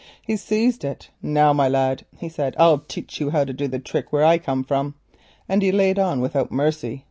He 0.23 0.35
seized 0.35 0.83
it. 0.83 1.11
"Now, 1.21 1.53
boar," 1.53 1.97
he 2.17 2.27
said, 2.27 2.55
"I'll 2.57 2.79
teach 2.79 3.19
you 3.21 3.29
how 3.29 3.43
we 3.43 3.53
do 3.53 3.67
the 3.67 3.77
trick 3.77 4.11
where 4.11 4.25
I 4.25 4.39
come 4.39 4.63
from," 4.63 4.95
and 5.47 5.61
he 5.61 5.71
laid 5.71 5.99
on 5.99 6.21
without 6.21 6.51
mercy. 6.51 6.99